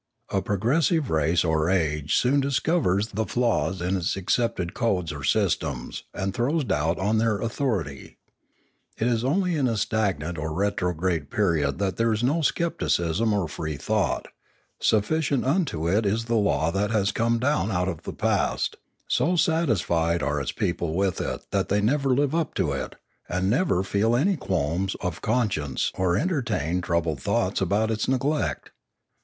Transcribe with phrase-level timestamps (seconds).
[0.31, 5.23] A progressive race or age soon dis covers the flaws in its accepted codes or
[5.23, 8.17] systems and throws doubt on their authority.
[8.97, 13.31] It is only in a stag nant or retrograde period that there is no scepticism
[13.31, 14.29] or free thought;
[14.79, 18.77] sufficient unto it is the law that has come down out of the past;
[19.07, 22.95] so satisfied are its people with it that they never live up to it,
[23.29, 28.71] and never feel any qualms of conscience or entertain troubled thoughts about its neglect.